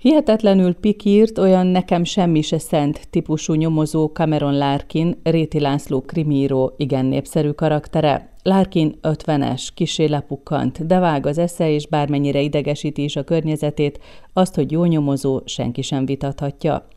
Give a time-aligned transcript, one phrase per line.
[0.00, 7.04] Hihetetlenül pikírt, olyan nekem semmi se szent típusú nyomozó Cameron Larkin, Réti László krimíró igen
[7.04, 8.32] népszerű karaktere.
[8.42, 14.00] Larkin 50-es, kisé lepukkant, de vág az esze, és bármennyire idegesíti is a környezetét,
[14.32, 16.88] azt, hogy jó nyomozó, senki sem vitathatja.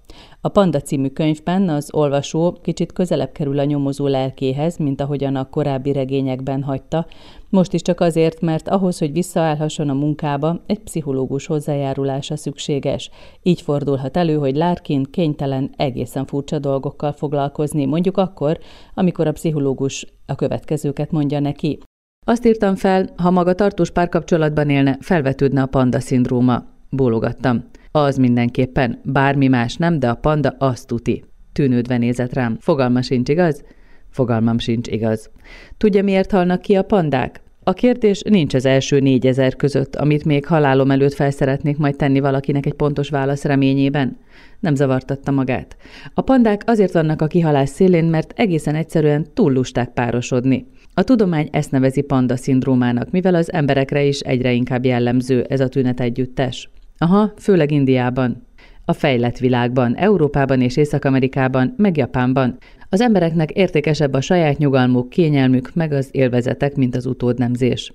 [0.41, 5.50] A Panda című könyvben az olvasó kicsit közelebb kerül a nyomozó lelkéhez, mint ahogyan a
[5.50, 7.05] korábbi regényekben hagyta,
[7.52, 13.09] most is csak azért, mert ahhoz, hogy visszaállhasson a munkába, egy pszichológus hozzájárulása szükséges.
[13.41, 18.59] Így fordulhat elő, hogy Larkin kénytelen egészen furcsa dolgokkal foglalkozni, mondjuk akkor,
[18.93, 21.80] amikor a pszichológus a következőket mondja neki.
[22.26, 26.63] Azt írtam fel, ha maga tartós párkapcsolatban élne, felvetődne a panda szindróma.
[26.90, 27.63] Bólogattam.
[27.91, 31.23] Az mindenképpen, bármi más nem, de a panda azt tuti.
[31.54, 32.58] Tűnődve nézett rám.
[32.59, 33.63] Fogalma sincs, igaz?
[34.09, 35.30] Fogalmam sincs, igaz.
[35.77, 37.41] Tudja, miért halnak ki a pandák?
[37.63, 42.66] A kérdés nincs az első négyezer között, amit még halálom előtt felszeretnék majd tenni valakinek
[42.66, 44.18] egy pontos válasz reményében.
[44.60, 45.77] Nem zavartatta magát.
[46.13, 50.68] A pandák azért vannak a kihalás szélén, mert egészen egyszerűen túl lusták párosodni.
[50.93, 55.68] A tudomány ezt nevezi panda szindrómának, mivel az emberekre is egyre inkább jellemző ez a
[55.68, 56.70] tünet együttes.
[57.02, 58.48] Aha, főleg Indiában.
[58.85, 62.58] A fejlett világban, Európában és Észak-Amerikában, meg Japánban.
[62.90, 67.94] Az embereknek értékesebb a saját nyugalmuk, kényelmük, meg az élvezetek, mint az utódnemzés.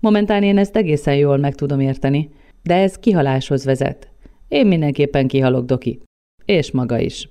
[0.00, 2.30] Momentán én ezt egészen jól meg tudom érteni,
[2.62, 4.08] de ez kihaláshoz vezet.
[4.48, 6.02] Én mindenképpen kihalok, Doki.
[6.44, 7.28] És maga is.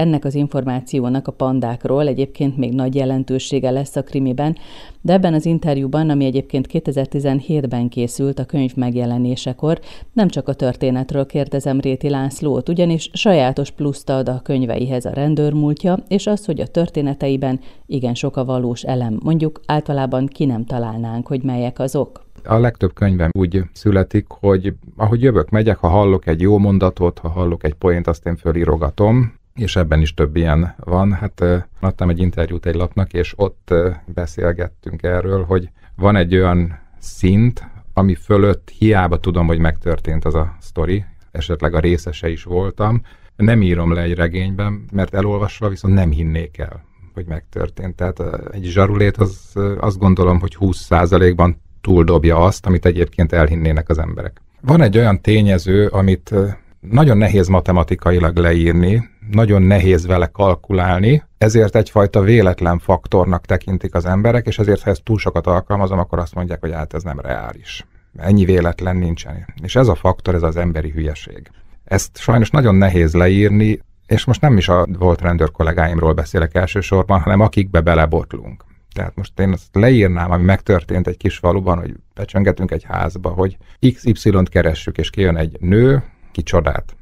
[0.00, 4.56] Ennek az információnak a pandákról egyébként még nagy jelentősége lesz a krimiben,
[5.00, 9.80] de ebben az interjúban, ami egyébként 2017-ben készült a könyv megjelenésekor,
[10.12, 15.98] nem csak a történetről kérdezem Réti Lászlót, ugyanis sajátos pluszt ad a könyveihez a rendőrmúltja,
[16.08, 21.26] és az, hogy a történeteiben igen sok a valós elem, mondjuk általában ki nem találnánk,
[21.26, 22.28] hogy melyek azok.
[22.44, 27.28] A legtöbb könyvem úgy születik, hogy ahogy jövök, megyek, ha hallok egy jó mondatot, ha
[27.28, 31.12] hallok egy poént, azt én fölírogatom, és ebben is több ilyen van.
[31.12, 31.44] Hát
[31.80, 33.74] adtam egy interjút egy lapnak, és ott
[34.06, 40.56] beszélgettünk erről, hogy van egy olyan szint, ami fölött hiába tudom, hogy megtörtént az a
[40.60, 43.02] sztori, esetleg a részese is voltam,
[43.36, 47.96] nem írom le egy regényben, mert elolvasva viszont nem hinnék el, hogy megtörtént.
[47.96, 54.40] Tehát egy zsarulét az azt gondolom, hogy 20%-ban túldobja azt, amit egyébként elhinnének az emberek.
[54.60, 56.34] Van egy olyan tényező, amit
[56.80, 64.46] nagyon nehéz matematikailag leírni, nagyon nehéz vele kalkulálni, ezért egyfajta véletlen faktornak tekintik az emberek,
[64.46, 67.86] és ezért, ha ezt túl sokat alkalmazom, akkor azt mondják, hogy hát ez nem reális.
[68.18, 69.46] Ennyi véletlen nincsen.
[69.62, 71.50] És ez a faktor, ez az emberi hülyeség.
[71.84, 77.20] Ezt sajnos nagyon nehéz leírni, és most nem is a volt rendőr kollégáimról beszélek elsősorban,
[77.20, 78.64] hanem akikbe belebotlunk.
[78.94, 83.56] Tehát most én azt leírnám, ami megtörtént egy kis faluban, hogy becsöngetünk egy házba, hogy
[83.94, 86.02] XY-t keressük, és kijön egy nő,
[86.32, 86.94] kicsodát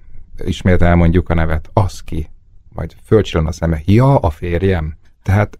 [0.44, 2.28] ismét elmondjuk a nevet, az ki,
[2.75, 4.97] majd fölcsillan a szeme, ja, a férjem.
[5.22, 5.59] Tehát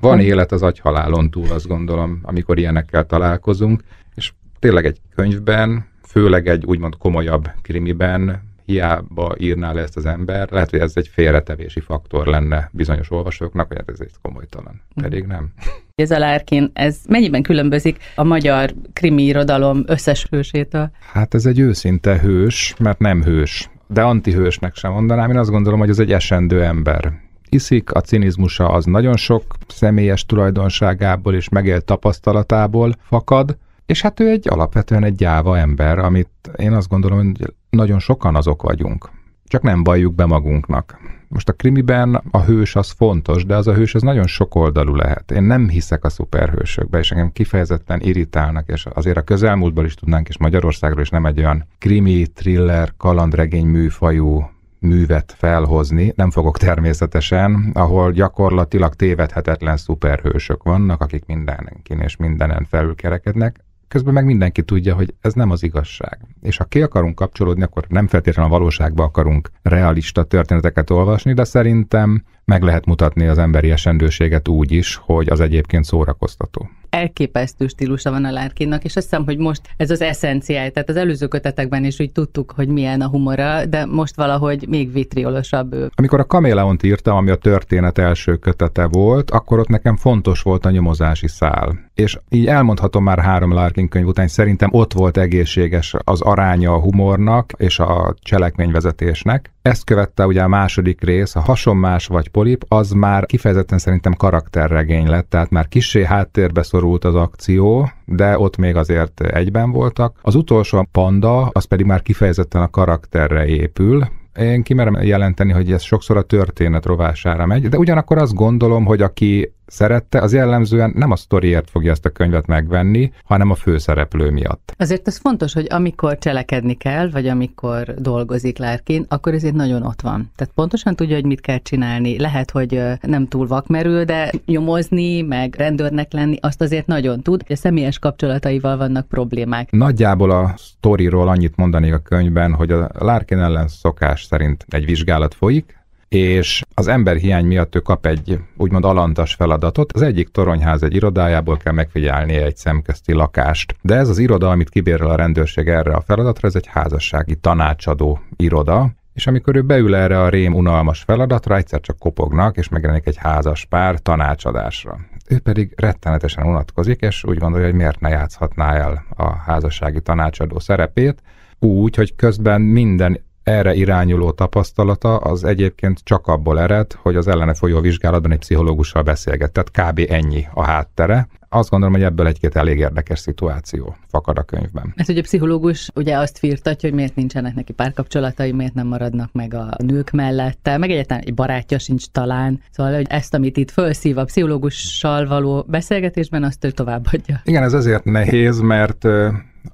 [0.00, 3.82] van élet az agyhalálon túl, azt gondolom, amikor ilyenekkel találkozunk,
[4.14, 10.50] és tényleg egy könyvben, főleg egy úgymond komolyabb krimiben hiába írná le ezt az ember,
[10.50, 14.80] lehet, hogy ez egy félretevési faktor lenne bizonyos olvasóknak, hogy hát ez egy komolytalan.
[14.94, 15.52] Pedig nem.
[16.00, 20.90] Ez a Lárkin, ez mennyiben különbözik a magyar krimi irodalom összes hősétől?
[21.12, 25.30] Hát ez egy őszinte hős, mert nem hős, de antihősnek sem mondanám.
[25.30, 27.12] Én azt gondolom, hogy ez egy esendő ember.
[27.48, 33.56] Iszik, a cinizmusa az nagyon sok személyes tulajdonságából és megélt tapasztalatából fakad,
[33.86, 38.36] és hát ő egy alapvetően egy gyáva ember, amit én azt gondolom, hogy nagyon sokan
[38.36, 39.10] azok vagyunk.
[39.44, 40.98] Csak nem valljuk be magunknak.
[41.32, 45.30] Most a krimiben a hős az fontos, de az a hős az nagyon sokoldalú lehet.
[45.30, 50.28] Én nem hiszek a szuperhősökbe, és engem kifejezetten irritálnak, és azért a közelmúltból is tudnánk,
[50.28, 57.70] és Magyarországról is nem egy olyan krimi, thriller, kalandregény műfajú művet felhozni, nem fogok természetesen,
[57.74, 65.14] ahol gyakorlatilag tévedhetetlen szuperhősök vannak, akik mindenkin és mindenen felülkerekednek közben meg mindenki tudja, hogy
[65.20, 66.18] ez nem az igazság.
[66.42, 71.44] És ha ki akarunk kapcsolódni, akkor nem feltétlenül a valóságba akarunk realista történeteket olvasni, de
[71.44, 78.10] szerintem meg lehet mutatni az emberi esendőséget úgy is, hogy az egyébként szórakoztató elképesztő stílusa
[78.10, 81.84] van a Larkinnak, és azt hiszem, hogy most ez az eszenciál, tehát az előző kötetekben
[81.84, 85.90] is úgy tudtuk, hogy milyen a humora, de most valahogy még vitriolosabb ő.
[85.94, 90.64] Amikor a Kaméleont írtam, ami a történet első kötete volt, akkor ott nekem fontos volt
[90.64, 91.89] a nyomozási szál.
[92.00, 96.80] És így elmondhatom már három Larkin könyv után, szerintem ott volt egészséges az aránya a
[96.80, 99.50] humornak és a cselekményvezetésnek.
[99.62, 105.06] Ezt követte ugye a második rész, a hasonmás vagy polip, az már kifejezetten szerintem karakterregény
[105.08, 110.18] lett, tehát már kissé háttérbe szorult az akció, de ott még azért egyben voltak.
[110.22, 114.08] Az utolsó a panda, az pedig már kifejezetten a karakterre épül,
[114.38, 119.02] én kimerem jelenteni, hogy ez sokszor a történet rovására megy, de ugyanakkor azt gondolom, hogy
[119.02, 124.30] aki szerette, az jellemzően nem a sztoriért fogja ezt a könyvet megvenni, hanem a főszereplő
[124.30, 124.74] miatt.
[124.78, 130.00] Azért ez fontos, hogy amikor cselekedni kell, vagy amikor dolgozik Larkin, akkor ezért nagyon ott
[130.00, 130.30] van.
[130.36, 132.18] Tehát pontosan tudja, hogy mit kell csinálni.
[132.18, 137.42] Lehet, hogy nem túl vakmerül, de nyomozni, meg rendőrnek lenni, azt azért nagyon tud.
[137.48, 139.70] A személyes kapcsolataival vannak problémák.
[139.70, 145.34] Nagyjából a sztoriról annyit mondanék a könyvben, hogy a Larkin ellen szokás szerint egy vizsgálat
[145.34, 145.79] folyik,
[146.14, 149.92] és az emberhiány miatt ő kap egy úgymond alantas feladatot.
[149.92, 153.74] Az egyik toronyház egy irodájából kell megfigyelni egy szemközti lakást.
[153.82, 158.20] De ez az iroda, amit kibérel a rendőrség erre a feladatra, ez egy házassági tanácsadó
[158.36, 163.06] iroda, és amikor ő beül erre a rém unalmas feladatra, egyszer csak kopognak, és megjelenik
[163.06, 164.98] egy házas pár tanácsadásra.
[165.28, 170.58] Ő pedig rettenetesen unatkozik, és úgy gondolja, hogy miért ne játszhatná el a házassági tanácsadó
[170.58, 171.22] szerepét,
[171.58, 177.54] úgy, hogy közben minden erre irányuló tapasztalata az egyébként csak abból ered, hogy az ellene
[177.54, 180.12] folyó vizsgálatban egy pszichológussal beszélget, tehát kb.
[180.12, 181.28] ennyi a háttere.
[181.52, 184.92] Azt gondolom, hogy ebből egy-két elég érdekes szituáció fakad a könyvben.
[184.96, 189.32] Ez ugye a pszichológus ugye azt firtatja, hogy miért nincsenek neki párkapcsolatai, miért nem maradnak
[189.32, 192.60] meg a nők mellette, meg egyáltalán egy barátja sincs talán.
[192.70, 197.40] Szóval, hogy ezt, amit itt felszív a pszichológussal való beszélgetésben, azt ő továbbadja.
[197.44, 199.06] Igen, ez azért nehéz, mert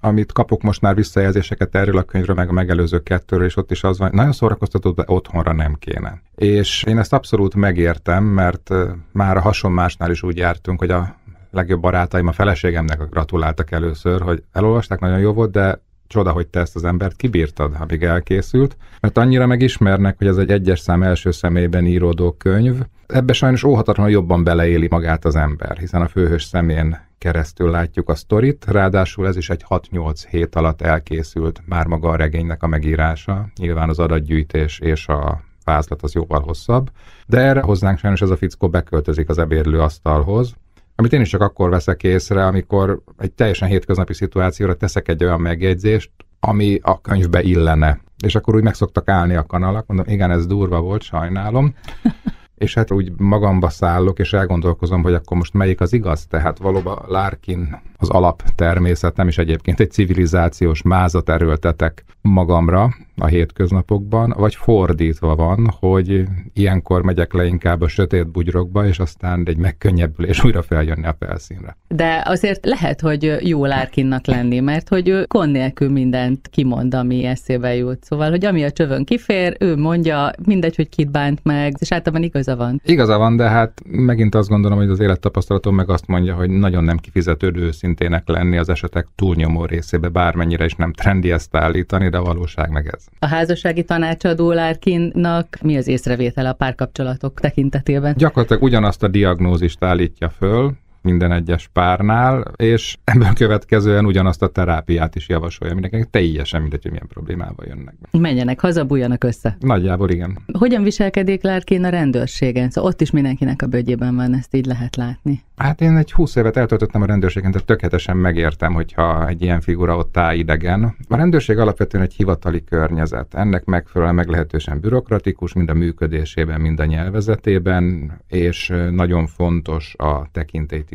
[0.01, 3.83] amit kapok most már visszajelzéseket erről a könyvről, meg a megelőző kettőről, és ott is
[3.83, 6.23] az van, nagyon szórakoztató, de otthonra nem kéne.
[6.35, 8.71] És én ezt abszolút megértem, mert
[9.13, 11.17] már a hasonmásnál is úgy jártunk, hogy a
[11.57, 16.61] legjobb barátaim a feleségemnek gratuláltak először, hogy elolvasták, nagyon jó volt, de csoda, hogy te
[16.61, 21.31] ezt az embert kibírtad, amíg elkészült, mert annyira megismernek, hogy ez egy egyes szám első
[21.31, 22.81] személyben íródó könyv.
[23.07, 28.15] Ebbe sajnos óhatatlanul jobban beleéli magát az ember, hiszen a főhős szemén keresztül látjuk a
[28.15, 33.49] sztorit, ráadásul ez is egy 6-8 hét alatt elkészült már maga a regénynek a megírása,
[33.57, 36.91] nyilván az adatgyűjtés és a vázlat az jóval hosszabb,
[37.27, 40.55] de erre hozzánk sajnos ez a fickó beköltözik az ebérlő asztalhoz,
[40.97, 45.41] amit én is csak akkor veszek észre, amikor egy teljesen hétköznapi szituációra teszek egy olyan
[45.41, 46.11] megjegyzést,
[46.41, 48.01] ami a könyvbe illene.
[48.25, 51.75] És akkor úgy meg szoktak állni a kanalak, mondom, igen, ez durva volt, sajnálom.
[52.57, 56.27] és hát úgy magamba szállok, és elgondolkozom, hogy akkor most melyik az igaz.
[56.27, 63.27] Tehát valóban Larkin az alap természet, nem is egyébként egy civilizációs mázat erőltetek magamra a
[63.27, 69.57] hétköznapokban, vagy fordítva van, hogy ilyenkor megyek le inkább a sötét bugyrokba, és aztán egy
[69.57, 71.77] megkönnyebbülés újra feljönni a felszínre.
[71.89, 77.25] De azért lehet, hogy jó Larkinnak lenni, mert hogy ő kon nélkül mindent kimond, ami
[77.25, 78.05] eszébe jut.
[78.05, 82.27] Szóval, hogy ami a csövön kifér, ő mondja, mindegy, hogy kit bánt meg, és általában
[82.27, 82.81] igaza van.
[82.85, 86.85] Igaza van, de hát megint azt gondolom, hogy az élettapasztalatom meg azt mondja, hogy nagyon
[86.85, 92.17] nem kifizetődő őszintének lenni az esetek túlnyomó részébe, bármennyire is nem trendi ezt állítani, de
[92.17, 93.05] a valóság meg ez.
[93.19, 98.15] A házassági tanácsadó Lárkinnak mi az észrevétele a párkapcsolatok tekintetében?
[98.17, 100.73] Gyakorlatilag ugyanazt a diagnózist állítja föl,
[101.07, 106.91] minden egyes párnál, és ebből következően ugyanazt a terápiát is javasolja mindenkinek, teljesen mindegy, hogy
[106.91, 107.95] milyen problémával jönnek.
[108.11, 109.57] Menjenek haza, bújjanak össze.
[109.61, 110.39] Nagyjából igen.
[110.59, 112.71] Hogyan viselkedik Lárkén a rendőrségen?
[112.71, 115.45] Szóval ott is mindenkinek a bőgyében van, ezt így lehet látni.
[115.57, 119.97] Hát én egy 20 évet eltöltöttem a rendőrségen, tehát tökéletesen megértem, hogyha egy ilyen figura
[119.97, 120.97] ott áll idegen.
[121.09, 123.35] A rendőrség alapvetően egy hivatali környezet.
[123.35, 130.31] Ennek megfelelően meglehetősen bürokratikus, mind a működésében, mind a nyelvezetében, és nagyon fontos a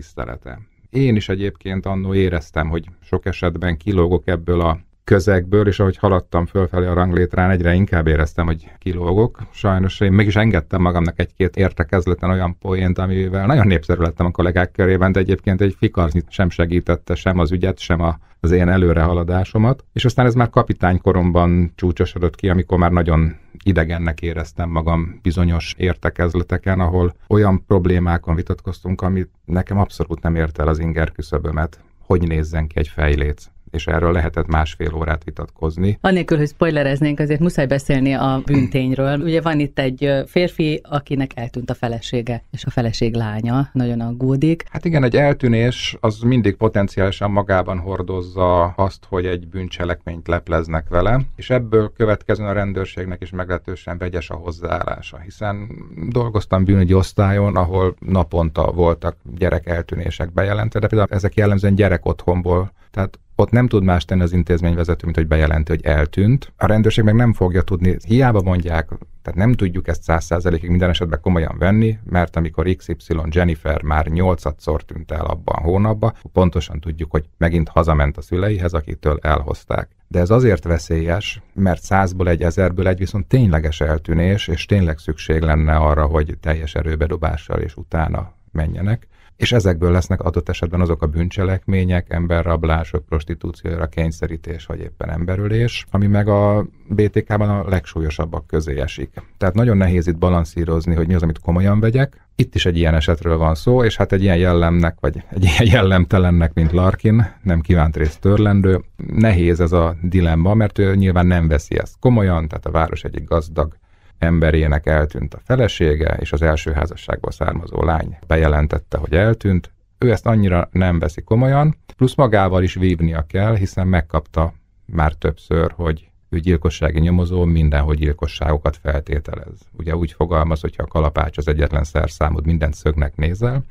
[0.01, 0.59] tekintélytisztelete.
[0.89, 6.45] Én is egyébként annó éreztem, hogy sok esetben kilógok ebből a közegből, és ahogy haladtam
[6.45, 9.39] fölfelé a ranglétrán, egyre inkább éreztem, hogy kilógok.
[9.51, 14.71] Sajnos én mégis engedtem magamnak egy-két értekezleten olyan poént, amivel nagyon népszerű lettem a kollégák
[14.71, 19.83] körében, de egyébként egy fikarnyit sem segítette sem az ügyet, sem a, az én előrehaladásomat.
[19.93, 26.79] És aztán ez már kapitánykoromban csúcsosodott ki, amikor már nagyon idegennek éreztem magam bizonyos értekezleteken,
[26.79, 32.67] ahol olyan problémákon vitatkoztunk, amit nekem abszolút nem ért el az inger küszöbömet, hogy nézzen
[32.67, 35.97] ki egy fejléc és erről lehetett másfél órát vitatkozni.
[36.01, 39.19] Annélkül, hogy spoilereznénk, azért muszáj beszélni a bűntényről.
[39.19, 44.63] Ugye van itt egy férfi, akinek eltűnt a felesége, és a feleség lánya nagyon aggódik.
[44.69, 51.21] Hát igen, egy eltűnés az mindig potenciálisan magában hordozza azt, hogy egy bűncselekményt lepleznek vele,
[51.35, 55.69] és ebből következően a rendőrségnek is meglehetősen vegyes a hozzáállása, hiszen
[56.09, 62.71] dolgoztam bűnügyi osztályon, ahol naponta voltak gyerek eltűnések bejelentve, de például ezek jellemzően gyerek otthonból
[62.91, 66.53] tehát ott nem tud más tenni az intézményvezető, mint hogy bejelenti, hogy eltűnt.
[66.57, 68.89] A rendőrség meg nem fogja tudni, hiába mondják,
[69.21, 72.95] tehát nem tudjuk ezt száz százalékig minden esetben komolyan venni, mert amikor XY
[73.29, 78.73] Jennifer már nyolcadszor tűnt el abban a hónapban, pontosan tudjuk, hogy megint hazament a szüleihez,
[78.73, 79.89] akitől elhozták.
[80.07, 85.41] De ez azért veszélyes, mert százból egy, ezerből egy viszont tényleges eltűnés, és tényleg szükség
[85.41, 89.07] lenne arra, hogy teljes erőbedobással és utána menjenek
[89.41, 96.07] és ezekből lesznek adott esetben azok a bűncselekmények, emberrablások, prostitúcióra, kényszerítés, vagy éppen emberülés, ami
[96.07, 99.09] meg a BTK-ban a legsúlyosabbak közé esik.
[99.37, 102.27] Tehát nagyon nehéz itt balanszírozni, hogy mi az, amit komolyan vegyek.
[102.35, 105.73] Itt is egy ilyen esetről van szó, és hát egy ilyen jellemnek, vagy egy ilyen
[105.73, 108.83] jellemtelennek, mint Larkin, nem kívánt részt törlendő.
[108.95, 113.23] Nehéz ez a dilemma, mert ő nyilván nem veszi ezt komolyan, tehát a város egyik
[113.23, 113.79] gazdag
[114.21, 119.71] emberének eltűnt a felesége, és az első házasságból származó lány bejelentette, hogy eltűnt.
[119.97, 124.53] Ő ezt annyira nem veszi komolyan, plusz magával is vívnia kell, hiszen megkapta
[124.85, 129.59] már többször, hogy ő gyilkossági nyomozó mindenhol gyilkosságokat feltételez.
[129.77, 133.63] Ugye úgy fogalmaz, hogyha a kalapács az egyetlen szerszámod, mindent szögnek nézel,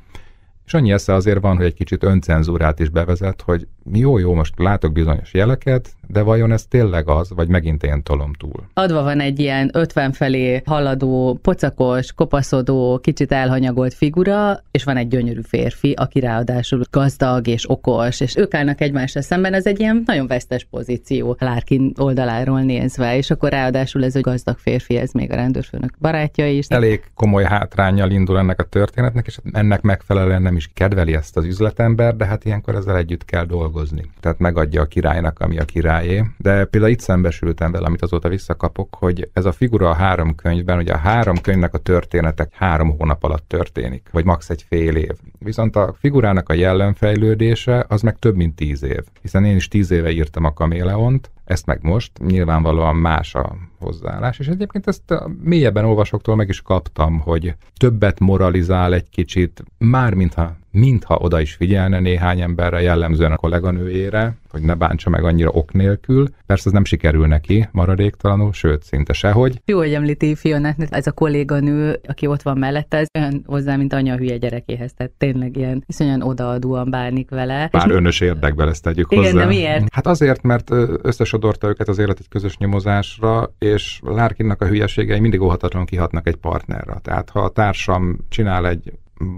[0.65, 4.53] és annyi esze azért van, hogy egy kicsit öncenzúrát is bevezet, hogy jó, jó, most
[4.57, 8.63] látok bizonyos jeleket, de vajon ez tényleg az, vagy megint én tolom túl?
[8.73, 15.07] Adva van egy ilyen 50 felé haladó, pocakos, kopaszodó, kicsit elhanyagolt figura, és van egy
[15.07, 20.03] gyönyörű férfi, aki ráadásul gazdag és okos, és ők állnak egymásra szemben, ez egy ilyen
[20.05, 25.31] nagyon vesztes pozíció Larkin oldaláról nézve, és akkor ráadásul ez a gazdag férfi, ez még
[25.31, 26.65] a rendőrfőnök barátja is.
[26.67, 31.45] Elég komoly hátrányjal indul ennek a történetnek, és ennek megfelelően nem is kedveli ezt az
[31.45, 34.11] üzletember, de hát ilyenkor ezzel együtt kell dolgozni.
[34.19, 35.65] Tehát megadja a királynak, ami a
[36.01, 36.23] királyé.
[36.37, 40.77] De például itt szembesültem vele, amit azóta visszakapok, hogy ez a figura a három könyvben,
[40.77, 44.49] ugye a három könyvnek a történetek három hónap alatt történik, vagy max.
[44.49, 45.11] egy fél év.
[45.39, 49.01] Viszont a figurának a jellemfejlődése az meg több mint tíz év.
[49.21, 54.39] Hiszen én is tíz éve írtam a kaméleont, ezt meg most, nyilvánvalóan más a hozzáállás,
[54.39, 60.13] és egyébként ezt a mélyebben olvasóktól meg is kaptam, hogy többet moralizál egy kicsit, már
[60.13, 65.49] mintha mintha oda is figyelne néhány emberre, jellemzően a kolléganőjére, hogy ne bántsa meg annyira
[65.49, 66.27] ok nélkül.
[66.45, 69.61] Persze ez nem sikerül neki maradéktalanul, sőt, szinte sehogy.
[69.65, 73.93] Jó, hogy említi Fionát, ez a kolléganő, aki ott van mellette, ez olyan hozzá, mint
[73.93, 77.67] anya hülye gyerekéhez, tehát tényleg ilyen iszonyan odaadóan bánik vele.
[77.71, 79.39] Bár és önös érdekben ezt tegyük igen, hozzá.
[79.39, 79.93] de miért?
[79.93, 80.71] Hát azért, mert
[81.01, 83.70] összesodorta őket az élet egy közös nyomozásra, és
[84.03, 86.99] Lárkinnak a hülyeségei mindig óhatatlanul kihatnak egy partnerre.
[87.01, 88.91] Tehát ha a társam csinál egy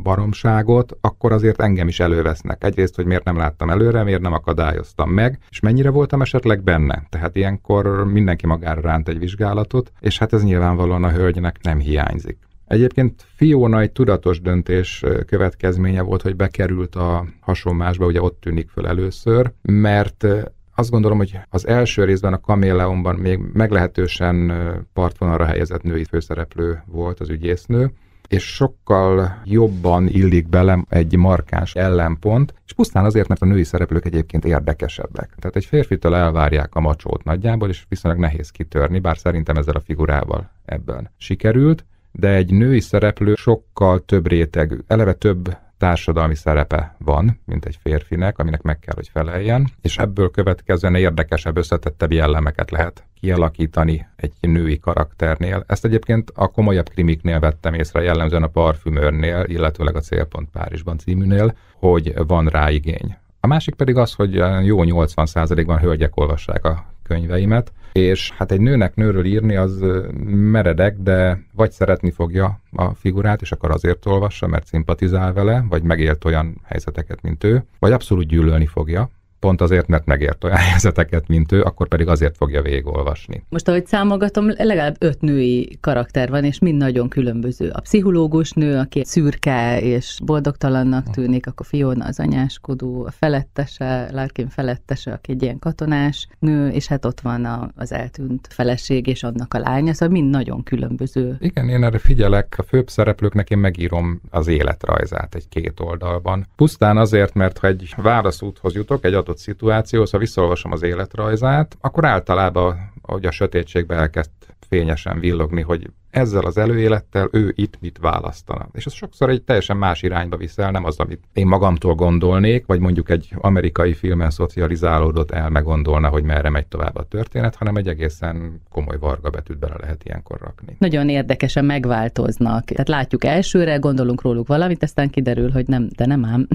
[0.04, 2.64] baromságot, akkor azért engem is elővesznek.
[2.64, 7.04] Egyrészt, hogy miért nem láttam előre, miért nem akadályoztam meg, és mennyire voltam esetleg benne.
[7.10, 12.38] Tehát ilyenkor mindenki magára ránt egy vizsgálatot, és hát ez nyilvánvalóan a hölgynek nem hiányzik.
[12.68, 18.88] Egyébként Fiona egy tudatos döntés következménye volt, hogy bekerült a hasonlásba, ugye ott tűnik föl
[18.88, 20.28] először, mert
[20.76, 24.54] azt gondolom, hogy az első részben a Kaméleonban még meglehetősen
[24.94, 27.92] partvonalra helyezett női főszereplő volt az ügyésznő,
[28.28, 34.06] és sokkal jobban illik bele egy markáns ellenpont, és pusztán azért, mert a női szereplők
[34.06, 35.36] egyébként érdekesebbek.
[35.40, 39.80] Tehát egy férfitől elvárják a macsót nagyjából, és viszonylag nehéz kitörni, bár szerintem ezzel a
[39.80, 47.40] figurával ebben sikerült, de egy női szereplő sokkal több rétegű, eleve több társadalmi szerepe van,
[47.46, 53.04] mint egy férfinek, aminek meg kell, hogy feleljen, és ebből következően érdekesebb, összetettebb jellemeket lehet
[53.20, 55.64] kialakítani egy női karakternél.
[55.68, 61.56] Ezt egyébként a komolyabb krimiknél vettem észre, jellemzően a parfümőrnél, illetőleg a Célpont Párizsban címűnél,
[61.80, 63.18] hogy van rá igény.
[63.40, 64.34] A másik pedig az, hogy
[64.66, 69.86] jó 80%-ban hölgyek olvassák a könyveimet, és hát egy nőnek nőről írni az
[70.26, 75.84] meredek, de vagy szeretni fogja a figurát, és akkor azért olvassa, mert szimpatizál vele, vagy
[75.84, 79.10] megélt olyan helyzeteket, mint ő, vagy abszolút gyűlölni fogja,
[79.44, 83.44] pont azért, mert megért olyan helyzeteket, mint ő, akkor pedig azért fogja végigolvasni.
[83.50, 87.70] Most, ahogy számolgatom, legalább öt női karakter van, és mind nagyon különböző.
[87.70, 94.50] A pszichológus nő, aki szürke és boldogtalannak tűnik, akkor Fiona az anyáskodó, a felettese, Larkin
[94.50, 99.24] felettese, aki egy ilyen katonás nő, és hát ott van a, az eltűnt feleség és
[99.24, 101.38] annak a lánya, szóval mind nagyon különböző.
[101.40, 106.48] Igen, én erre figyelek, a főbb szereplőknek én megírom az életrajzát egy két oldalban.
[106.56, 111.78] Pusztán azért, mert ha egy válaszúthoz jutok, egy adott adott szituációhoz, ha visszaolvasom az életrajzát,
[111.82, 114.32] akkor általában, ahogy a sötétségbe elkezd
[114.70, 118.68] fényesen villogni, hogy ezzel az előélettel ő itt mit választana.
[118.74, 122.80] És ez sokszor egy teljesen más irányba viszel, nem az, amit én magamtól gondolnék, vagy
[122.80, 127.88] mondjuk egy amerikai filmen szocializálódott elme gondolna, hogy merre megy tovább a történet, hanem egy
[127.88, 130.76] egészen komoly varga betűt bele lehet ilyenkor rakni.
[130.80, 132.66] Nagyon érdekesen megváltoznak.
[132.66, 136.48] Tehát látjuk elsőre, gondolunk róluk valamit, aztán kiderül, hogy nem, de nem ám.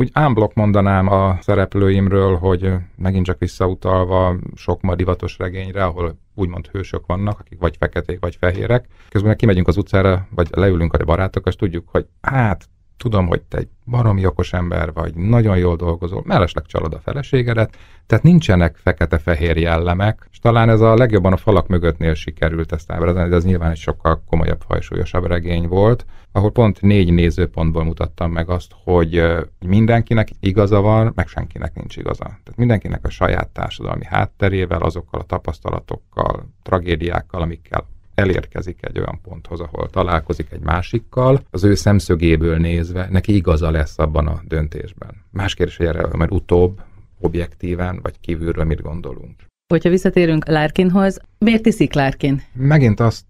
[0.00, 6.66] Úgy ámblok mondanám a szereplőimről, hogy megint csak visszautalva sok ma divatos regényre, ahol úgymond
[6.66, 8.86] hősök vannak, akik vagy feketék, vagy fehérek.
[9.08, 13.58] Közben kimegyünk az utcára, vagy leülünk a barátok, és tudjuk, hogy hát tudom, hogy te
[13.58, 17.76] egy baromi okos ember vagy, nagyon jól dolgozol, mellesleg csalod a feleségedet,
[18.06, 23.28] tehát nincsenek fekete-fehér jellemek, és talán ez a legjobban a falak mögöttnél sikerült ezt ábrázolni,
[23.28, 28.50] de ez nyilván egy sokkal komolyabb, fajsúlyosabb regény volt, ahol pont négy nézőpontból mutattam meg
[28.50, 29.22] azt, hogy
[29.66, 32.24] mindenkinek igaza van, meg senkinek nincs igaza.
[32.24, 37.86] Tehát mindenkinek a saját társadalmi hátterével, azokkal a tapasztalatokkal, tragédiákkal, amikkel
[38.18, 43.98] elérkezik egy olyan ponthoz, ahol találkozik egy másikkal, az ő szemszögéből nézve neki igaza lesz
[43.98, 45.24] abban a döntésben.
[45.30, 46.80] Más kérdés, hogy erre mert utóbb,
[47.20, 49.46] objektíven, vagy kívülről mit gondolunk.
[49.72, 52.42] Hogyha visszatérünk Larkinhoz, miért iszik Larkin?
[52.52, 53.26] Megint azt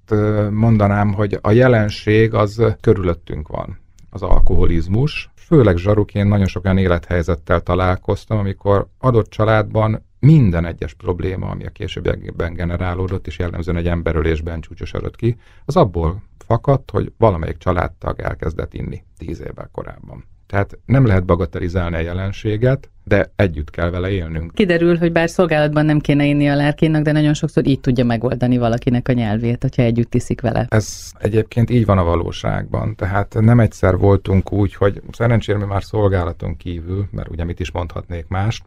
[0.51, 3.79] mondanám, hogy a jelenség az körülöttünk van,
[4.11, 5.31] az alkoholizmus.
[5.35, 11.71] Főleg zsaruként nagyon sok olyan élethelyzettel találkoztam, amikor adott családban minden egyes probléma, ami a
[11.71, 18.75] későbbiekben generálódott, és jellemzően egy emberölésben csúcsosodott ki, az abból fakadt, hogy valamelyik családtag elkezdett
[18.75, 20.25] inni tíz évvel korábban.
[20.47, 24.55] Tehát nem lehet bagatelizálni a jelenséget, de együtt kell vele élnünk.
[24.55, 28.59] Kiderül, hogy bár szolgálatban nem kéne inni a lárkénnek, de nagyon sokszor így tudja megoldani
[28.59, 30.67] valakinek a nyelvét, hogyha együtt iszik vele.
[30.69, 32.95] Ez egyébként így van a valóságban.
[32.95, 37.71] Tehát nem egyszer voltunk úgy, hogy szerencsére mi már szolgálaton kívül, mert ugye mit is
[37.71, 38.65] mondhatnék mást,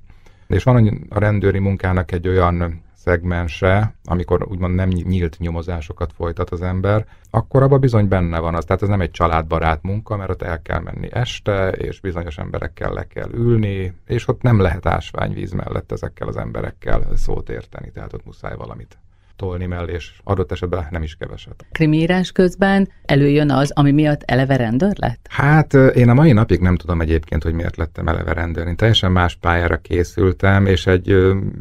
[0.51, 6.61] és van a rendőri munkának egy olyan szegmense, amikor úgymond nem nyílt nyomozásokat folytat az
[6.61, 8.65] ember, akkor abban bizony benne van az.
[8.65, 12.93] Tehát ez nem egy családbarát munka, mert ott el kell menni este, és bizonyos emberekkel
[12.93, 18.13] le kell ülni, és ott nem lehet ásványvíz mellett ezekkel az emberekkel szót érteni, tehát
[18.13, 18.97] ott muszáj valamit
[19.35, 21.65] tolni mellé, és adott esetben nem is keveset.
[21.71, 25.25] Krimírás közben előjön az, ami miatt eleve rendőr lett?
[25.29, 28.67] Hát én a mai napig nem tudom egyébként, hogy miért lettem eleve rendőr.
[28.67, 31.15] Én teljesen más pályára készültem, és egy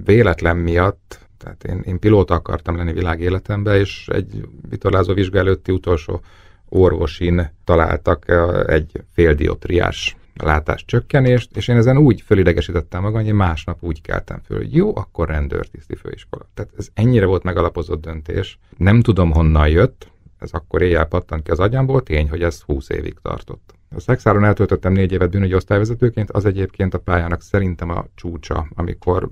[0.04, 6.20] véletlen miatt tehát én, én pilóta akartam lenni világéletemben, és egy vitorlázó vizsga előtti utolsó
[6.68, 8.24] orvosin találtak
[8.66, 14.40] egy féldiotriás látás csökkenést, és én ezen úgy fölidegesítettem magam, hogy én másnap úgy keltem
[14.44, 16.48] föl, hogy jó, akkor rendőrtiszti főiskola.
[16.54, 18.58] Tehát ez ennyire volt megalapozott döntés.
[18.76, 22.88] Nem tudom, honnan jött, ez akkor éjjel pattant ki az agyamból, tény, hogy ez 20
[22.88, 23.74] évig tartott.
[23.96, 29.28] A szexáron eltöltöttem négy évet bűnügyi osztályvezetőként, az egyébként a pályának szerintem a csúcsa, amikor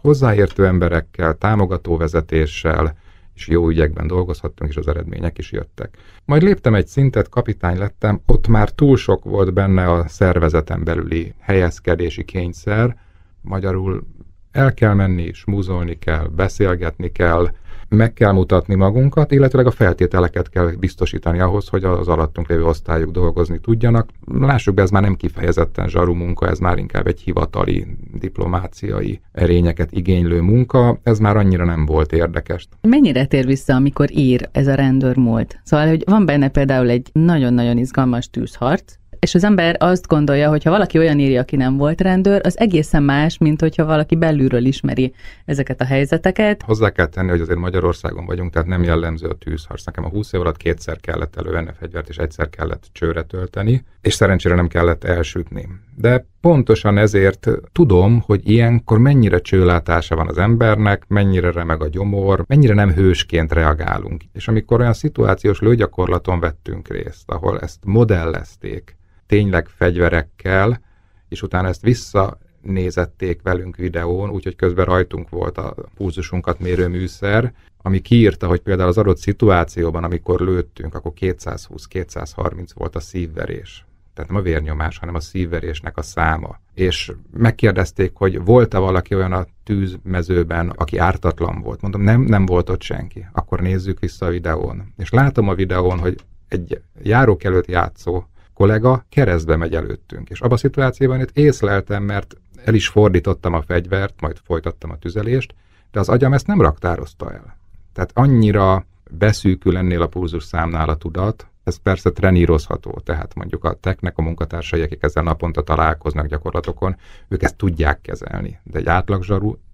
[0.00, 2.96] hozzáértő emberekkel, támogató vezetéssel,
[3.34, 5.96] és jó ügyekben dolgozhattunk, és az eredmények is jöttek.
[6.24, 11.34] Majd léptem egy szintet, kapitány lettem, ott már túl sok volt benne a szervezeten belüli
[11.38, 12.96] helyezkedési kényszer,
[13.40, 14.06] magyarul
[14.50, 17.48] el kell menni, smúzolni kell, beszélgetni kell,
[17.92, 23.10] meg kell mutatni magunkat, illetve a feltételeket kell biztosítani ahhoz, hogy az alattunk lévő osztályok
[23.10, 24.08] dolgozni tudjanak.
[24.26, 29.92] Lássuk be, ez már nem kifejezetten zsaru munka, ez már inkább egy hivatali, diplomáciai erényeket
[29.92, 32.68] igénylő munka, ez már annyira nem volt érdekes.
[32.80, 35.60] Mennyire tér vissza, amikor ír ez a rendőr múlt?
[35.64, 40.62] Szóval, hogy van benne például egy nagyon-nagyon izgalmas tűzharc, és az ember azt gondolja, hogy
[40.62, 44.64] ha valaki olyan írja, aki nem volt rendőr, az egészen más, mint hogyha valaki belülről
[44.64, 46.62] ismeri ezeket a helyzeteket.
[46.62, 49.84] Hozzá kell tenni, hogy azért Magyarországon vagyunk, tehát nem jellemző a tűzharc.
[49.84, 53.84] Nekem a 20 év alatt kétszer kellett elővenni a fegyvert, és egyszer kellett csőre tölteni,
[54.00, 55.68] és szerencsére nem kellett elsütni.
[55.96, 62.44] De pontosan ezért tudom, hogy ilyenkor mennyire csőlátása van az embernek, mennyire remeg a gyomor,
[62.46, 64.22] mennyire nem hősként reagálunk.
[64.32, 68.96] És amikor olyan szituációs lőgyakorlaton vettünk részt, ahol ezt modellezték,
[69.32, 70.80] tényleg fegyverekkel,
[71.28, 78.00] és utána ezt visszanézették velünk videón, úgyhogy közben rajtunk volt a pulzusunkat mérő műszer, ami
[78.00, 83.86] kiírta, hogy például az adott szituációban, amikor lőttünk, akkor 220-230 volt a szívverés.
[84.14, 86.60] Tehát nem a vérnyomás, hanem a szívverésnek a száma.
[86.74, 91.80] És megkérdezték, hogy volt-e valaki olyan a tűzmezőben, aki ártatlan volt.
[91.80, 93.26] Mondom, nem, nem volt ott senki.
[93.32, 94.92] Akkor nézzük vissza a videón.
[94.96, 96.16] És látom a videón, hogy
[96.48, 100.30] egy járók előtt játszó kollega keresztbe megy előttünk.
[100.30, 104.98] És abban a szituációban itt észleltem, mert el is fordítottam a fegyvert, majd folytattam a
[104.98, 105.54] tüzelést,
[105.90, 107.56] de az agyam ezt nem raktározta el.
[107.92, 113.72] Tehát annyira beszűkül ennél a pulzus számnál a tudat, Ez persze trenírozható, tehát mondjuk a
[113.72, 116.96] technek a munkatársai, akik ezzel naponta találkoznak gyakorlatokon,
[117.28, 119.24] ők ezt tudják kezelni, de egy átlag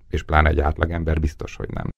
[0.08, 1.88] és pláne egy átlagember biztos, hogy nem.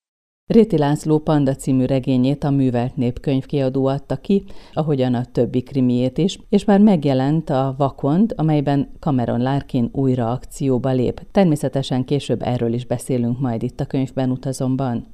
[0.51, 6.19] Réti László Panda című regényét a Művelt Népkönyv kiadó adta ki, ahogyan a többi krimiét
[6.19, 11.23] is, és már megjelent a Vakond, amelyben Cameron Larkin újra akcióba lép.
[11.33, 15.07] Természetesen később erről is beszélünk majd itt a könyvben utazomban.